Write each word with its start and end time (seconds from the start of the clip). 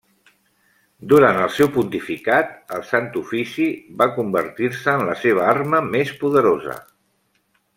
Durant 1.11 1.41
el 1.41 1.51
seu 1.57 1.67
pontificat 1.75 2.57
el 2.77 2.81
Sant 2.93 3.09
Ofici 3.21 3.67
va 4.01 4.09
convertir-se 4.17 4.91
en 5.01 5.07
la 5.11 5.19
seva 5.27 5.47
arma 5.53 5.83
més 5.93 6.15
poderosa. 6.25 6.75